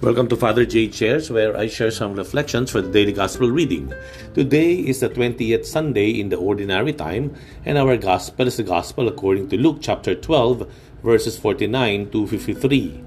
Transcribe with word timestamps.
Welcome 0.00 0.28
to 0.28 0.36
Father 0.36 0.64
J 0.64 0.86
Chairs, 0.86 1.28
where 1.28 1.56
I 1.56 1.66
share 1.66 1.90
some 1.90 2.14
reflections 2.14 2.70
for 2.70 2.80
the 2.80 2.88
daily 2.88 3.12
gospel 3.12 3.50
reading. 3.50 3.92
Today 4.32 4.74
is 4.74 5.00
the 5.00 5.08
20th 5.08 5.66
Sunday 5.66 6.20
in 6.20 6.28
the 6.28 6.36
ordinary 6.36 6.92
time, 6.92 7.34
and 7.64 7.76
our 7.76 7.96
gospel 7.96 8.46
is 8.46 8.58
the 8.58 8.62
gospel 8.62 9.08
according 9.08 9.48
to 9.48 9.58
Luke 9.58 9.78
chapter 9.80 10.14
12, 10.14 10.70
verses 11.02 11.36
49 11.36 12.10
to 12.10 12.28
53. 12.28 13.02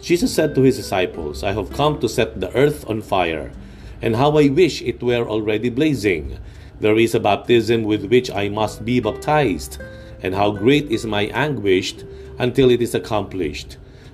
Jesus 0.00 0.34
said 0.34 0.54
to 0.54 0.62
his 0.62 0.78
disciples, 0.78 1.44
I 1.44 1.52
have 1.52 1.74
come 1.74 2.00
to 2.00 2.08
set 2.08 2.40
the 2.40 2.50
earth 2.56 2.88
on 2.88 3.02
fire, 3.02 3.52
and 4.00 4.16
how 4.16 4.38
I 4.38 4.48
wish 4.48 4.80
it 4.80 5.02
were 5.02 5.28
already 5.28 5.68
blazing. 5.68 6.38
There 6.80 6.96
is 6.96 7.14
a 7.14 7.20
baptism 7.20 7.82
with 7.82 8.06
which 8.06 8.30
I 8.30 8.48
must 8.48 8.82
be 8.82 8.98
baptized, 8.98 9.76
and 10.22 10.34
how 10.34 10.52
great 10.52 10.90
is 10.90 11.04
my 11.04 11.24
anguish 11.34 11.96
until 12.38 12.70
it 12.70 12.80
is 12.80 12.94
accomplished. 12.94 13.76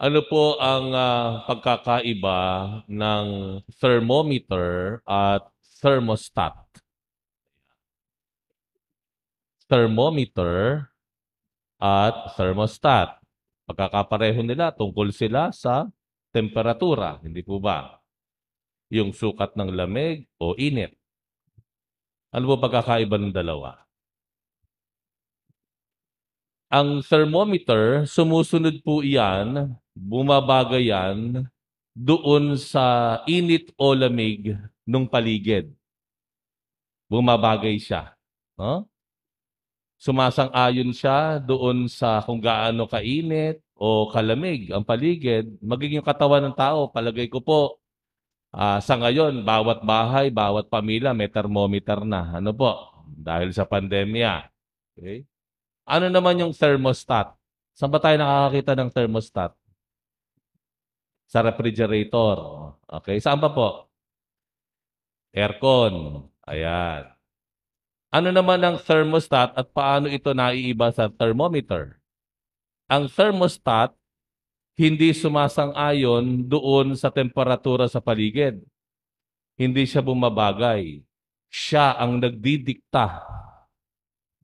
Ano 0.00 0.24
po 0.24 0.56
ang 0.56 0.96
uh, 0.96 1.44
pagkakaiba 1.44 2.40
ng 2.88 3.26
thermometer 3.76 5.04
at 5.04 5.44
thermostat? 5.76 6.56
Thermometer 9.68 10.88
at 11.76 12.32
thermostat. 12.32 13.20
Pagkakapareho 13.68 14.40
nila, 14.40 14.72
tungkol 14.72 15.12
sila 15.12 15.52
sa 15.52 15.92
temperatura, 16.32 17.20
hindi 17.20 17.44
po 17.44 17.60
ba? 17.60 18.00
Yung 18.88 19.12
sukat 19.12 19.52
ng 19.52 19.68
lamig 19.68 20.24
o 20.40 20.56
init. 20.56 20.96
Ano 22.32 22.56
po 22.56 22.64
pagkakaiba 22.64 23.20
ng 23.20 23.36
dalawa? 23.36 23.84
Ang 26.72 27.04
thermometer, 27.04 28.08
sumusunod 28.08 28.80
po 28.80 29.04
iyan, 29.04 29.76
bumabaga 29.94 30.78
yan 30.78 31.46
doon 31.94 32.54
sa 32.56 33.18
init 33.26 33.74
o 33.74 33.92
lamig 33.92 34.54
ng 34.86 35.06
paligid. 35.06 35.70
Bumabagay 37.10 37.76
siya. 37.82 38.14
No? 38.54 38.86
Sumasang-ayon 40.00 40.96
siya 40.96 41.36
doon 41.42 41.84
sa 41.90 42.24
kung 42.24 42.40
gaano 42.40 42.88
kainit 42.88 43.60
o 43.76 44.08
kalamig 44.08 44.72
ang 44.72 44.86
paligid. 44.86 45.60
Magiging 45.60 46.00
katawan 46.00 46.48
ng 46.48 46.56
tao, 46.56 46.88
palagay 46.88 47.28
ko 47.28 47.44
po, 47.44 47.60
uh, 48.56 48.80
sa 48.80 48.96
ngayon, 48.96 49.44
bawat 49.44 49.84
bahay, 49.84 50.32
bawat 50.32 50.72
pamilya 50.72 51.12
may 51.12 51.28
thermometer 51.28 52.00
na. 52.06 52.40
Ano 52.40 52.56
po? 52.56 52.96
Dahil 53.12 53.52
sa 53.52 53.68
pandemya. 53.68 54.48
Okay? 54.96 55.28
Ano 55.84 56.06
naman 56.08 56.38
yung 56.40 56.54
thermostat? 56.56 57.34
Saan 57.76 57.92
ba 57.92 58.00
tayo 58.00 58.16
nakakakita 58.16 58.72
ng 58.78 58.90
thermostat? 58.94 59.52
Sa 61.30 61.46
refrigerator. 61.46 62.36
Okay, 62.90 63.22
saan 63.22 63.38
pa 63.38 63.54
po? 63.54 63.86
Aircon. 65.30 66.26
Ayan. 66.42 67.06
Ano 68.10 68.34
naman 68.34 68.58
ang 68.66 68.82
thermostat 68.82 69.54
at 69.54 69.70
paano 69.70 70.10
ito 70.10 70.34
naiiba 70.34 70.90
sa 70.90 71.06
thermometer? 71.06 72.02
Ang 72.90 73.06
thermostat 73.06 73.94
hindi 74.74 75.14
sumasang-ayon 75.14 76.50
doon 76.50 76.98
sa 76.98 77.14
temperatura 77.14 77.86
sa 77.86 78.02
paligid. 78.02 78.58
Hindi 79.54 79.86
siya 79.86 80.02
bumabagay. 80.02 81.04
Siya 81.46 81.94
ang 81.94 82.18
nagdidikta. 82.18 83.22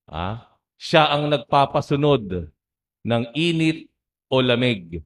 Ah? 0.06 0.56
siya 0.76 1.08
ang 1.08 1.32
nagpapasunod 1.32 2.52
ng 3.02 3.22
init 3.32 3.88
o 4.28 4.44
lamig. 4.44 5.00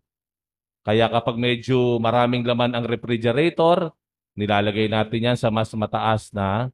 Kaya 0.90 1.06
kapag 1.06 1.38
medyo 1.38 2.02
maraming 2.02 2.42
laman 2.42 2.74
ang 2.74 2.82
refrigerator, 2.82 3.94
nilalagay 4.34 4.90
natin 4.90 5.22
yan 5.22 5.38
sa 5.38 5.46
mas 5.46 5.70
mataas 5.70 6.34
na 6.34 6.66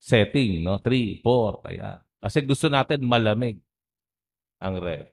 setting, 0.00 0.64
no? 0.64 0.80
3, 0.80 1.20
4, 1.20 1.60
kaya. 1.68 2.00
Kasi 2.16 2.48
gusto 2.48 2.72
natin 2.72 3.04
malamig 3.04 3.60
ang 4.56 4.80
ref. 4.80 5.12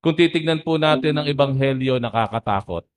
Kung 0.00 0.16
titignan 0.16 0.64
po 0.64 0.80
natin 0.80 1.20
ang 1.20 1.28
ebanghelyo, 1.28 2.00
nakakatakot. 2.00 2.88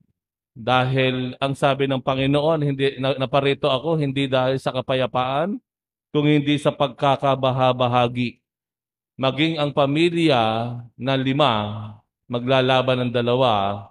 Dahil 0.56 1.36
ang 1.44 1.59
sabi 1.59 1.91
ng 1.91 2.00
Panginoon, 2.00 2.63
hindi 2.63 3.03
naparito 3.03 3.68
ako 3.68 4.00
hindi 4.00 4.31
dahil 4.31 4.63
sa 4.63 4.72
kapayapaan, 4.72 5.59
kung 6.16 6.24
hindi 6.24 6.56
sa 6.56 6.72
pagkakabahabahagi. 6.72 8.40
Maging 9.19 9.59
ang 9.59 9.75
pamilya 9.75 10.40
na 10.96 11.13
lima 11.19 11.51
maglalaban 12.29 13.03
ng 13.03 13.12
dalawa 13.12 13.84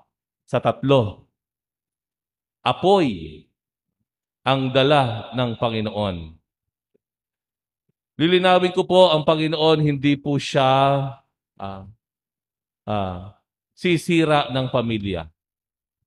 sa 0.47 0.62
tatlo. 0.62 1.26
Apoy 2.62 3.43
ang 4.47 4.72
dala 4.72 5.34
ng 5.34 5.50
Panginoon. 5.59 6.16
Lilinawin 8.19 8.72
ko 8.72 8.87
po 8.87 9.12
ang 9.12 9.22
Panginoon, 9.27 9.78
hindi 9.82 10.16
po 10.16 10.41
siya 10.41 10.71
uh, 11.60 11.82
uh, 12.88 13.21
sisira 13.77 14.48
ng 14.48 14.66
pamilya. 14.72 15.28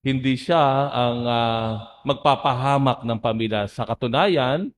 Hindi 0.01 0.33
siya 0.33 0.89
ang 0.89 1.19
uh, 1.23 1.69
magpapahamak 2.07 3.05
ng 3.05 3.19
pamilya. 3.21 3.69
Sa 3.69 3.85
katunayan, 3.85 4.73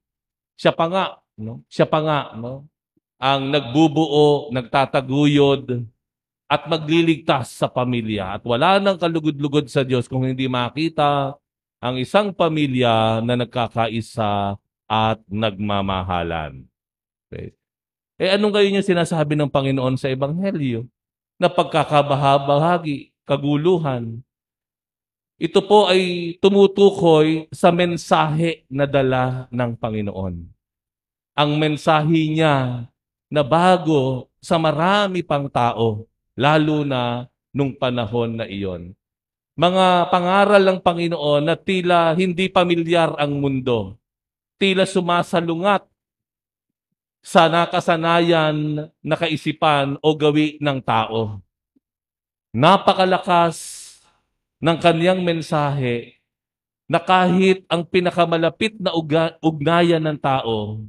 siya 0.59 0.75
pa 0.75 0.85
nga 0.91 1.23
No? 1.37 1.65
Siya 1.65 1.89
pa 1.89 1.99
nga, 2.01 2.19
no? 2.37 2.69
ang 3.17 3.49
nagbubuo, 3.49 4.51
nagtataguyod, 4.51 5.87
at 6.53 6.69
magliligtas 6.69 7.49
sa 7.49 7.65
pamilya. 7.65 8.37
At 8.37 8.45
wala 8.45 8.77
nang 8.77 9.01
kalugod-lugod 9.01 9.65
sa 9.65 9.81
Diyos 9.81 10.05
kung 10.05 10.21
hindi 10.21 10.45
makita 10.45 11.33
ang 11.81 11.97
isang 11.97 12.29
pamilya 12.29 13.25
na 13.25 13.33
nagkakaisa 13.33 14.61
at 14.85 15.19
nagmamahalan. 15.25 16.69
Okay. 17.27 17.57
Eh 18.21 18.29
anong 18.29 18.53
gayon 18.53 18.77
yung 18.77 18.85
sinasabi 18.85 19.33
ng 19.33 19.49
Panginoon 19.49 19.97
sa 19.97 20.13
Ebanghelyo? 20.13 20.85
Na 21.41 21.49
pagkakabahabahagi, 21.49 23.09
kaguluhan. 23.25 24.21
Ito 25.41 25.65
po 25.65 25.89
ay 25.89 26.37
tumutukoy 26.37 27.49
sa 27.49 27.73
mensahe 27.73 28.69
na 28.69 28.85
dala 28.85 29.49
ng 29.49 29.73
Panginoon 29.73 30.53
ang 31.33 31.57
mensahe 31.57 32.29
niya 32.29 32.85
na 33.29 33.41
bago 33.41 34.29
sa 34.37 34.61
marami 34.61 35.25
pang 35.25 35.49
tao, 35.49 36.05
lalo 36.33 36.81
na 36.85 37.29
nung 37.53 37.73
panahon 37.73 38.41
na 38.41 38.45
iyon. 38.49 38.97
Mga 39.53 40.09
pangaral 40.09 40.63
ng 40.65 40.79
Panginoon 40.81 41.45
na 41.45 41.53
tila 41.53 42.17
hindi 42.17 42.49
pamilyar 42.49 43.13
ang 43.21 43.37
mundo, 43.37 44.01
tila 44.57 44.81
sumasalungat 44.89 45.85
sa 47.21 47.45
nakasanayan 47.47 48.89
na 48.99 49.15
kaisipan 49.15 49.95
o 50.01 50.09
gawi 50.17 50.57
ng 50.57 50.81
tao. 50.81 51.37
Napakalakas 52.49 53.79
ng 54.57 54.77
kaniyang 54.81 55.21
mensahe 55.21 56.17
na 56.89 56.99
kahit 56.99 57.63
ang 57.71 57.85
pinakamalapit 57.85 58.75
na 58.81 58.91
ugnayan 59.39 60.03
ng 60.03 60.19
tao 60.19 60.83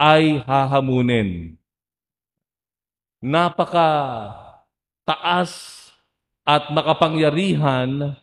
ay 0.00 0.40
hahamunin. 0.42 1.54
Napaka 3.20 3.88
taas 5.10 5.50
at 6.46 6.70
makapangyarihan 6.70 8.14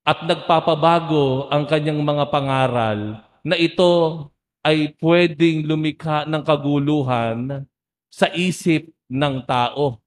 at 0.00 0.18
nagpapabago 0.24 1.52
ang 1.52 1.68
kanyang 1.68 2.00
mga 2.00 2.24
pangaral 2.32 3.20
na 3.44 3.56
ito 3.60 4.24
ay 4.64 4.96
pwedeng 4.96 5.68
lumikha 5.68 6.24
ng 6.24 6.40
kaguluhan 6.40 7.68
sa 8.08 8.32
isip 8.32 8.88
ng 9.12 9.44
tao. 9.44 10.00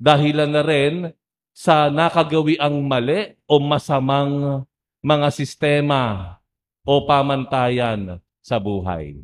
Dahilan 0.00 0.48
na 0.48 0.62
rin 0.64 1.12
sa 1.52 1.92
nakagawi 1.92 2.56
ang 2.56 2.80
mali 2.88 3.36
o 3.44 3.60
masamang 3.60 4.64
mga 5.04 5.28
sistema 5.28 6.34
o 6.82 7.04
pamantayan 7.04 8.16
sa 8.40 8.56
buhay. 8.56 9.20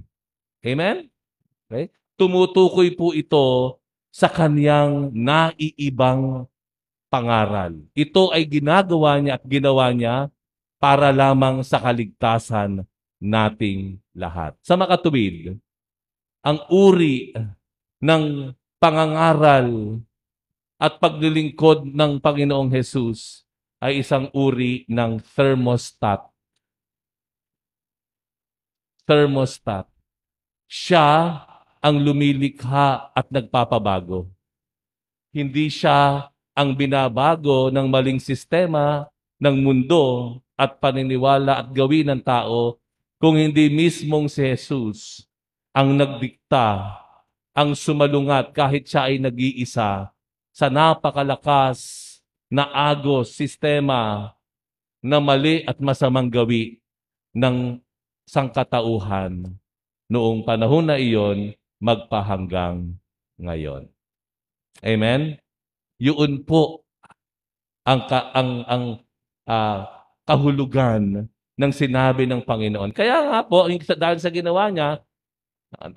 Amen? 0.63 1.09
Okay? 1.67 1.89
Tumutukoy 2.15 2.93
po 2.93 3.17
ito 3.17 3.80
sa 4.11 4.27
kanyang 4.27 5.15
naiibang 5.15 6.47
pangaral. 7.11 7.75
Ito 7.95 8.31
ay 8.31 8.47
ginagawa 8.47 9.19
niya 9.19 9.39
at 9.39 9.45
ginawa 9.47 9.91
niya 9.91 10.31
para 10.79 11.11
lamang 11.11 11.63
sa 11.67 11.83
kaligtasan 11.83 12.87
nating 13.21 13.99
lahat. 14.15 14.55
Sa 14.63 14.79
makatuwid, 14.79 15.59
ang 16.41 16.59
uri 16.73 17.35
ng 18.01 18.55
pangangaral 18.81 20.01
at 20.81 20.97
paglilingkod 20.97 21.85
ng 21.85 22.17
Panginoong 22.17 22.73
Hesus 22.73 23.45
ay 23.77 24.01
isang 24.01 24.33
uri 24.33 24.89
ng 24.89 25.21
thermostat. 25.37 26.25
Thermostat. 29.05 29.85
Siya 30.65 31.45
ang 31.81 31.97
lumilikha 31.97 33.09
at 33.17 33.27
nagpapabago. 33.33 34.29
Hindi 35.33 35.73
siya 35.73 36.29
ang 36.53 36.77
binabago 36.77 37.73
ng 37.73 37.87
maling 37.89 38.21
sistema 38.21 39.09
ng 39.41 39.57
mundo 39.65 40.37
at 40.61 40.77
paniniwala 40.77 41.65
at 41.65 41.69
gawin 41.73 42.13
ng 42.13 42.21
tao 42.21 42.77
kung 43.17 43.41
hindi 43.41 43.73
mismong 43.73 44.29
si 44.29 44.45
Jesus 44.45 45.25
ang 45.73 45.97
nagdikta, 45.97 47.01
ang 47.57 47.73
sumalungat 47.73 48.53
kahit 48.53 48.85
siya 48.85 49.09
ay 49.09 49.17
nag-iisa 49.23 50.13
sa 50.51 50.67
napakalakas 50.69 52.09
na 52.51 52.67
agos, 52.69 53.33
sistema 53.33 54.33
na 55.01 55.23
mali 55.23 55.63
at 55.65 55.79
masamang 55.81 56.29
gawi 56.29 56.83
ng 57.33 57.81
sangkatauhan 58.27 59.49
noong 60.11 60.43
panahon 60.43 60.85
na 60.85 60.99
iyon 60.99 61.55
magpahanggang 61.81 62.95
ngayon. 63.41 63.89
Amen? 64.85 65.41
Yun 66.01 66.45
po 66.45 66.85
ang 67.85 68.05
ka, 68.07 68.31
ang 68.37 68.51
ang 68.69 68.85
uh, 69.49 69.81
kahulugan 70.29 71.27
ng 71.61 71.73
sinabi 71.75 72.25
ng 72.25 72.45
Panginoon. 72.45 72.93
Kaya 72.95 73.21
nga 73.27 73.41
po, 73.45 73.69
dahil 73.69 74.19
sa 74.21 74.33
ginawa 74.33 74.73
niya, 74.73 75.03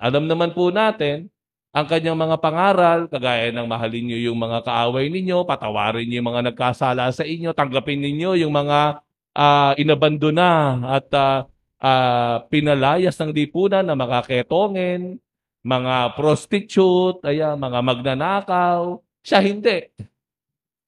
alam 0.00 0.28
naman 0.28 0.52
po 0.52 0.68
natin, 0.68 1.32
ang 1.74 1.90
kanyang 1.90 2.14
mga 2.14 2.36
pangaral, 2.38 2.98
kagaya 3.10 3.50
ng 3.50 3.66
mahalin 3.66 4.04
niyo 4.06 4.30
yung 4.30 4.38
mga 4.38 4.62
kaaway 4.62 5.10
ninyo, 5.10 5.42
patawarin 5.42 6.06
niyo 6.06 6.22
yung 6.22 6.30
mga 6.30 6.42
nagkasala 6.52 7.10
sa 7.10 7.26
inyo, 7.26 7.50
tanggapin 7.50 7.98
ninyo 7.98 8.38
yung 8.46 8.54
mga 8.54 9.02
uh, 9.34 9.72
inabandona 9.74 10.78
at 10.86 11.10
uh, 11.10 11.42
uh, 11.82 12.46
pinalayas 12.46 13.18
ng 13.18 13.34
lipunan 13.34 13.82
na 13.82 13.98
mga 13.98 14.22
ketongin, 14.22 15.18
mga 15.64 16.14
prostitute, 16.14 17.24
ayan, 17.24 17.56
mga 17.56 17.80
magnanakaw. 17.80 19.00
Siya 19.24 19.40
hindi. 19.40 19.88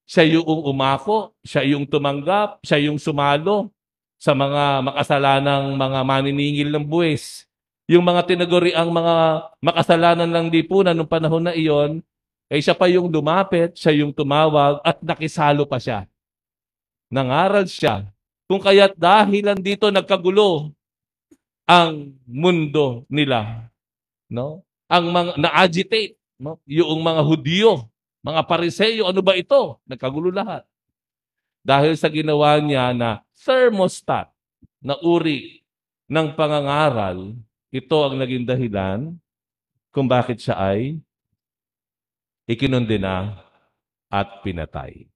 Siya 0.06 0.38
yung 0.38 0.46
umako, 0.46 1.34
siya 1.43 1.64
yung 1.64 1.88
tumanggap, 1.88 2.62
siya 2.62 2.78
yung 2.84 3.00
sumalo 3.00 3.73
sa 4.20 4.37
mga 4.37 4.84
makasalanang 4.84 5.75
mga 5.75 6.00
maniningil 6.05 6.70
ng 6.70 6.87
buwis 6.87 7.46
yung 7.87 8.02
mga 8.02 8.26
tinaguri 8.26 8.75
ang 8.75 8.90
mga 8.90 9.46
makasalanan 9.62 10.26
ng 10.26 10.46
lipunan 10.50 10.90
nung 10.94 11.06
panahon 11.06 11.46
na 11.46 11.55
iyon, 11.55 12.02
ay 12.50 12.58
eh, 12.58 12.62
siya 12.62 12.75
pa 12.75 12.90
yung 12.90 13.11
lumapit, 13.11 13.78
siya 13.78 13.94
yung 14.02 14.11
tumawag 14.11 14.82
at 14.82 14.99
nakisalo 15.02 15.67
pa 15.67 15.78
siya. 15.78 16.06
Nangaral 17.11 17.67
siya. 17.70 18.11
Kung 18.50 18.62
kaya't 18.62 18.94
dahilan 18.99 19.58
dito 19.58 19.90
nagkagulo 19.90 20.70
ang 21.67 22.14
mundo 22.26 23.06
nila. 23.06 23.70
No? 24.31 24.66
Ang 24.87 25.11
mga 25.11 25.33
na-agitate, 25.38 26.15
yung 26.67 27.03
mga 27.03 27.23
Hudyo, 27.27 27.91
mga 28.23 28.43
Pariseyo, 28.47 29.11
ano 29.11 29.23
ba 29.23 29.35
ito? 29.35 29.83
Nagkagulo 29.87 30.31
lahat. 30.31 30.62
Dahil 31.67 31.99
sa 31.99 32.06
ginawa 32.06 32.59
niya 32.62 32.94
na 32.94 33.27
thermostat 33.35 34.31
na 34.79 34.94
uri 35.03 35.67
ng 36.06 36.38
pangangaral 36.38 37.35
ito 37.75 37.99
ang 37.99 38.15
naging 38.17 38.47
dahilan 38.47 39.12
kung 39.91 40.06
bakit 40.06 40.38
siya 40.38 40.55
ay 40.55 41.03
ikinundina 42.47 43.43
at 44.06 44.41
pinatay. 44.47 45.11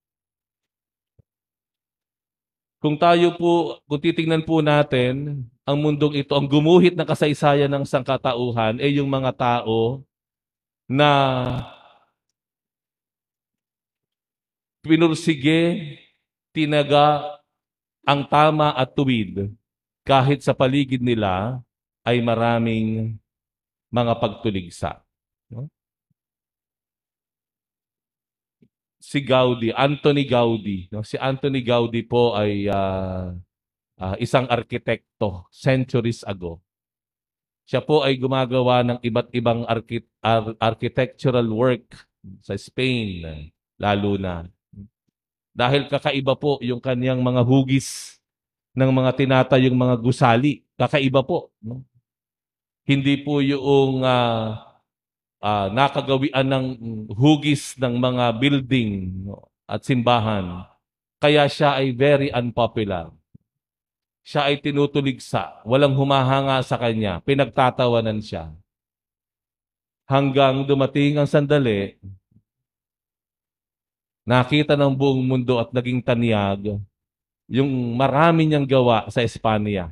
Kung 2.81 2.96
tayo 2.96 3.37
po, 3.37 3.78
kung 3.87 4.00
titingnan 4.00 4.43
po 4.43 4.64
natin, 4.64 5.44
ang 5.70 5.78
mundong 5.78 6.19
ito, 6.19 6.34
ang 6.34 6.50
gumuhit 6.50 6.99
ng 6.99 7.06
kasaysayan 7.06 7.70
ng 7.70 7.87
sangkatauhan 7.87 8.82
ay 8.82 8.99
yung 8.99 9.06
mga 9.06 9.31
tao 9.38 10.02
na 10.90 11.11
pinursige, 14.82 15.94
tinaga 16.50 17.38
ang 18.02 18.26
tama 18.26 18.75
at 18.75 18.90
tuwid 18.90 19.55
kahit 20.02 20.43
sa 20.43 20.50
paligid 20.50 20.99
nila 20.99 21.62
ay 22.02 22.19
maraming 22.19 23.14
mga 23.94 24.19
pagtuligsa. 24.19 24.99
No? 25.46 25.70
Si 28.99 29.22
Gaudi, 29.22 29.70
Anthony 29.70 30.26
Gaudi. 30.26 30.90
No? 30.90 31.06
Si 31.06 31.14
Anthony 31.14 31.62
Gaudi 31.62 32.02
po 32.02 32.34
ay 32.34 32.67
uh, 32.67 33.31
uh, 34.00 34.17
isang 34.17 34.49
arkitekto 34.49 35.44
centuries 35.52 36.25
ago. 36.25 36.64
Siya 37.69 37.85
po 37.85 38.02
ay 38.02 38.19
gumagawa 38.19 38.82
ng 38.82 38.99
iba't 38.99 39.29
ibang 39.31 39.62
archi- 39.69 40.08
ar- 40.25 40.58
architectural 40.58 41.47
work 41.52 41.87
sa 42.43 42.56
Spain, 42.58 43.23
lalo 43.79 44.19
na. 44.19 44.49
Dahil 45.55 45.87
kakaiba 45.87 46.35
po 46.35 46.58
yung 46.64 46.82
kanyang 46.82 47.20
mga 47.23 47.47
hugis 47.47 48.19
ng 48.75 48.91
mga 48.91 49.11
tinatayong 49.14 49.76
mga 49.76 49.97
gusali. 50.03 50.67
Kakaiba 50.75 51.23
po. 51.23 51.53
No? 51.62 51.85
Hindi 52.87 53.23
po 53.23 53.38
yung 53.38 54.03
uh, 54.03 54.56
uh, 55.38 55.67
nakagawian 55.70 56.46
ng 56.49 56.67
hugis 57.14 57.79
ng 57.79 57.99
mga 58.03 58.25
building 58.41 58.91
no, 59.31 59.46
at 59.69 59.85
simbahan. 59.87 60.67
Kaya 61.20 61.46
siya 61.46 61.76
ay 61.76 61.93
very 61.93 62.32
unpopular. 62.32 63.12
Siya 64.25 64.52
ay 64.52 64.61
tinutuligsa. 64.61 65.64
Walang 65.64 65.96
humahanga 65.96 66.61
sa 66.61 66.76
kanya. 66.76 67.19
Pinagtatawanan 67.25 68.20
siya. 68.20 68.53
Hanggang 70.10 70.67
dumating 70.67 71.22
ang 71.22 71.29
sandali, 71.31 71.94
nakita 74.27 74.74
ng 74.74 74.93
buong 74.94 75.22
mundo 75.22 75.62
at 75.62 75.70
naging 75.70 76.03
tanyag 76.03 76.82
yung 77.50 77.98
marami 77.98 78.46
niyang 78.46 78.67
gawa 78.67 79.10
sa 79.10 79.27
Espanya. 79.27 79.91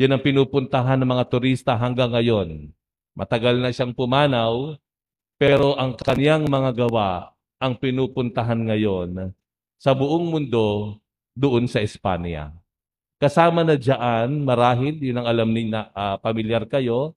Yan 0.00 0.16
ang 0.16 0.22
pinupuntahan 0.24 0.96
ng 0.96 1.08
mga 1.08 1.24
turista 1.28 1.76
hanggang 1.76 2.16
ngayon. 2.16 2.72
Matagal 3.14 3.60
na 3.60 3.70
siyang 3.70 3.92
pumanaw, 3.94 4.74
pero 5.36 5.76
ang 5.76 5.94
kaniyang 5.94 6.48
mga 6.48 6.88
gawa 6.88 7.36
ang 7.60 7.76
pinupuntahan 7.78 8.58
ngayon 8.58 9.30
sa 9.78 9.92
buong 9.92 10.24
mundo 10.24 10.98
doon 11.36 11.68
sa 11.68 11.84
Espanya. 11.84 12.50
Kasama 13.18 13.62
na 13.62 13.78
diyan, 13.78 14.42
marahil, 14.42 15.00
yun 15.00 15.22
ang 15.22 15.28
alam 15.30 15.48
ni 15.48 15.70
na 15.70 15.88
uh, 15.94 16.16
pamilyar 16.18 16.66
kayo, 16.66 17.14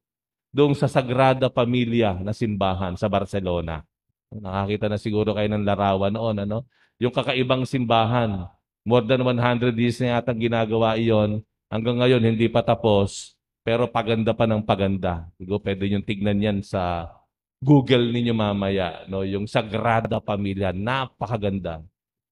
doon 0.53 0.73
sa 0.77 0.87
Sagrada 0.87 1.51
Familia 1.51 2.15
na 2.21 2.31
simbahan 2.31 2.95
sa 2.95 3.11
Barcelona. 3.11 3.83
Nakakita 4.31 4.87
na 4.87 4.97
siguro 4.99 5.35
kayo 5.35 5.49
ng 5.51 5.65
larawan 5.65 6.13
noon, 6.13 6.47
ano? 6.47 6.67
Yung 6.97 7.13
kakaibang 7.13 7.67
simbahan. 7.67 8.49
More 8.87 9.03
than 9.03 9.19
100 9.21 9.75
years 9.75 9.99
na 9.99 10.17
yata 10.17 10.31
ginagawa 10.31 10.95
iyon 10.95 11.43
Hanggang 11.67 11.99
ngayon, 11.99 12.23
hindi 12.23 12.47
pa 12.47 12.63
tapos, 12.63 13.35
pero 13.59 13.91
paganda 13.91 14.31
pa 14.31 14.47
ng 14.47 14.63
paganda. 14.63 15.27
Siguro 15.35 15.59
pwede 15.59 15.83
nyo 15.91 15.99
tignan 15.99 16.39
yan 16.39 16.59
sa 16.63 17.11
Google 17.59 18.07
ninyo 18.15 18.31
mamaya. 18.31 19.03
No? 19.11 19.27
Yung 19.27 19.51
Sagrada 19.51 20.23
Pamilya, 20.23 20.71
napakaganda. 20.71 21.83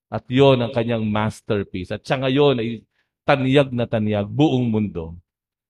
At 0.07 0.23
yon 0.31 0.63
ang 0.63 0.71
kanyang 0.71 1.03
masterpiece. 1.03 1.91
At 1.91 2.07
siya 2.07 2.23
ngayon 2.23 2.63
ay 2.63 2.69
taniyag 3.25 3.73
na 3.73 3.89
taniyag 3.89 4.29
buong 4.29 4.69
mundo. 4.69 5.17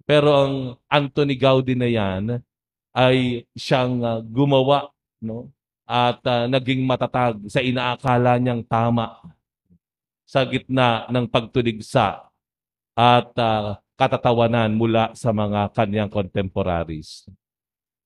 Pero 0.05 0.29
ang 0.35 0.55
Anthony 0.85 1.33
Gaudi 1.33 1.73
na 1.73 1.89
yan 1.89 2.43
ay 2.93 3.47
siyang 3.57 4.03
uh, 4.05 4.21
gumawa 4.21 4.93
no? 5.17 5.49
at 5.89 6.21
uh, 6.27 6.45
naging 6.45 6.85
matatag 6.85 7.41
sa 7.49 7.63
inaakala 7.63 8.37
niyang 8.37 8.61
tama 8.61 9.17
sa 10.25 10.45
gitna 10.45 11.09
ng 11.09 11.25
pagtuligsa 11.25 12.27
at 12.93 13.29
uh, 13.37 13.77
katatawanan 13.95 14.75
mula 14.75 15.15
sa 15.15 15.31
mga 15.31 15.71
kanyang 15.71 16.11
contemporaries. 16.11 17.27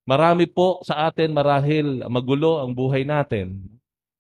Marami 0.06 0.50
po 0.50 0.82
sa 0.82 1.06
atin 1.06 1.29
marahil 1.29 2.01
magulo 2.10 2.62
ang 2.62 2.74
buhay 2.74 3.06
natin. 3.06 3.62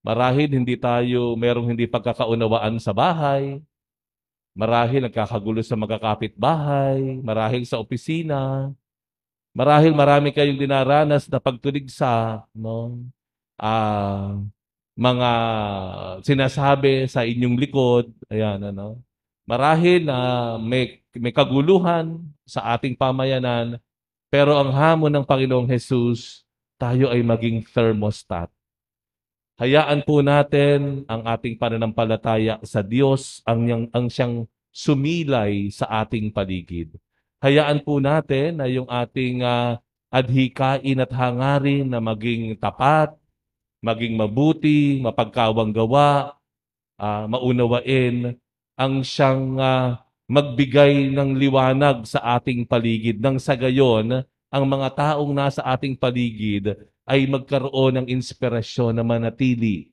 Marahil 0.05 0.53
hindi 0.53 0.77
tayo 0.77 1.33
merong 1.33 1.73
hindi 1.73 1.89
pagkakaunawaan 1.89 2.77
sa 2.77 2.93
bahay. 2.93 3.57
Marahil 4.59 5.07
nagkakagulo 5.07 5.63
sa 5.63 5.79
magkakapit 5.79 6.35
bahay. 6.35 7.23
Marahil 7.23 7.63
sa 7.63 7.79
opisina. 7.79 8.67
Marahil 9.55 9.95
marami 9.95 10.35
kayong 10.35 10.59
dinaranas 10.59 11.31
na 11.31 11.39
pagtuligsa. 11.39 12.43
No? 12.51 12.99
ah, 13.59 14.39
mga 14.99 15.31
sinasabi 16.23 17.07
sa 17.07 17.27
inyong 17.27 17.55
likod. 17.59 18.11
Ayan, 18.31 18.59
ano. 18.71 18.99
Marahil 19.47 20.07
na 20.07 20.17
may, 20.59 21.03
may 21.15 21.31
kaguluhan 21.31 22.19
sa 22.43 22.75
ating 22.75 22.93
pamayanan, 22.99 23.79
pero 24.29 24.59
ang 24.59 24.69
hamon 24.69 25.09
ng 25.09 25.25
Panginoong 25.25 25.67
Jesus, 25.71 26.45
tayo 26.77 27.09
ay 27.09 27.25
maging 27.25 27.65
thermostat. 27.65 28.51
Hayaan 29.59 30.07
po 30.07 30.23
natin 30.23 31.03
ang 31.03 31.19
ating 31.27 31.59
pananampalataya 31.59 32.63
sa 32.63 32.79
Diyos 32.79 33.43
ang, 33.43 33.67
yang, 33.67 33.83
ang 33.91 34.07
siyang 34.07 34.47
sumilay 34.71 35.67
sa 35.67 35.83
ating 35.99 36.31
paligid. 36.31 36.95
Hayaan 37.43 37.83
po 37.83 37.99
natin 37.99 38.63
na 38.63 38.71
yung 38.71 38.87
ating 38.87 39.43
uh, 39.43 39.75
adhikain 40.07 41.03
at 41.03 41.11
hangarin 41.11 41.91
na 41.91 41.99
maging 41.99 42.55
tapat, 42.55 43.11
maging 43.83 44.15
mabuti, 44.15 45.03
mapagkawang 45.03 45.75
gawa, 45.75 46.39
uh, 46.95 47.27
maunawain 47.27 48.39
ang 48.79 49.03
siyang 49.03 49.59
uh, 49.59 49.99
magbigay 50.31 51.11
ng 51.11 51.35
liwanag 51.35 52.07
sa 52.07 52.39
ating 52.39 52.63
paligid 52.63 53.19
nang 53.19 53.35
sa 53.35 53.59
gayon 53.59 54.23
ang 54.47 54.63
mga 54.63 54.87
taong 54.95 55.35
nasa 55.35 55.59
ating 55.67 55.99
paligid 55.99 56.79
ay 57.09 57.25
magkaroon 57.25 57.99
ng 57.99 58.07
inspirasyon 58.13 58.93
na 58.93 59.01
manatili 59.01 59.89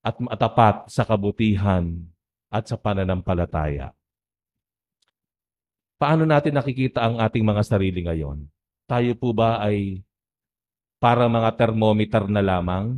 at 0.00 0.16
matapat 0.16 0.88
sa 0.88 1.04
kabutihan 1.04 1.92
at 2.48 2.64
sa 2.64 2.80
pananampalataya. 2.80 3.92
Paano 6.00 6.24
natin 6.24 6.56
nakikita 6.56 7.04
ang 7.04 7.20
ating 7.20 7.44
mga 7.44 7.60
sarili 7.60 8.00
ngayon? 8.08 8.48
Tayo 8.88 9.12
po 9.20 9.36
ba 9.36 9.60
ay 9.60 10.00
para 10.96 11.28
mga 11.28 11.52
thermometer 11.60 12.24
na 12.32 12.40
lamang? 12.40 12.96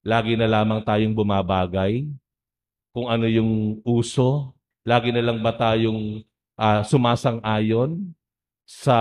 Lagi 0.00 0.34
na 0.34 0.48
lamang 0.48 0.80
tayong 0.80 1.12
bumabagay? 1.12 2.08
kung 2.92 3.08
ano 3.08 3.26
yung 3.26 3.80
uso? 3.82 4.52
Lagi 4.84 5.10
na 5.10 5.24
lang 5.24 5.40
ba 5.40 5.56
tayong 5.56 6.20
uh, 6.60 6.80
sumasang-ayon 6.84 8.12
sa 8.66 8.98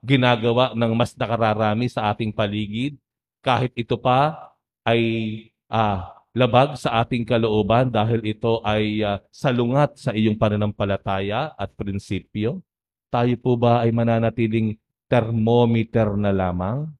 ginagawa 0.00 0.72
ng 0.72 0.92
mas 0.94 1.12
nakararami 1.14 1.90
sa 1.90 2.10
ating 2.10 2.32
paligid? 2.32 2.96
Kahit 3.44 3.70
ito 3.78 3.94
pa 3.98 4.52
ay 4.82 5.00
uh, 5.70 6.10
labag 6.36 6.76
sa 6.76 7.00
ating 7.00 7.24
kalooban 7.24 7.88
dahil 7.88 8.20
ito 8.22 8.60
ay 8.60 9.00
uh, 9.00 9.16
salungat 9.32 9.96
sa 9.96 10.12
iyong 10.12 10.36
pananampalataya 10.36 11.56
at 11.56 11.72
prinsipyo? 11.72 12.60
Tayo 13.08 13.34
po 13.40 13.56
ba 13.56 13.86
ay 13.86 13.94
mananatiling 13.94 14.76
thermometer 15.08 16.12
na 16.18 16.34
lamang? 16.34 16.90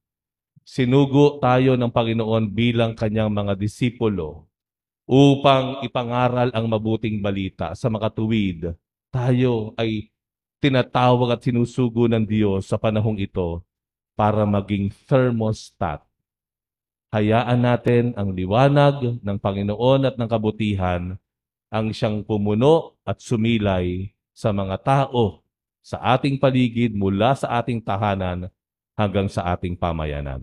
Sinugo 0.66 1.38
tayo 1.38 1.78
ng 1.78 1.92
Panginoon 1.92 2.50
bilang 2.50 2.98
kanyang 2.98 3.30
mga 3.30 3.54
disipulo 3.54 4.50
upang 5.06 5.86
ipangaral 5.86 6.50
ang 6.50 6.66
mabuting 6.66 7.22
balita 7.22 7.70
sa 7.78 7.86
makatuwid. 7.86 8.74
Tayo 9.14 9.70
ay 9.78 10.10
tinatawag 10.66 11.38
at 11.38 11.40
sinusugo 11.46 12.10
ng 12.10 12.26
Diyos 12.26 12.66
sa 12.66 12.74
panahong 12.74 13.22
ito 13.22 13.62
para 14.18 14.42
maging 14.42 14.90
thermostat. 15.06 16.02
Hayaan 17.14 17.62
natin 17.62 18.04
ang 18.18 18.34
liwanag 18.34 19.22
ng 19.22 19.38
Panginoon 19.38 20.10
at 20.10 20.18
ng 20.18 20.26
kabutihan 20.26 21.14
ang 21.70 21.94
siyang 21.94 22.26
pumuno 22.26 22.98
at 23.06 23.22
sumilay 23.22 24.10
sa 24.34 24.50
mga 24.50 24.76
tao 24.82 25.46
sa 25.86 26.02
ating 26.18 26.34
paligid 26.42 26.98
mula 26.98 27.38
sa 27.38 27.62
ating 27.62 27.78
tahanan 27.78 28.50
hanggang 28.98 29.30
sa 29.30 29.54
ating 29.54 29.78
pamayanan. 29.78 30.42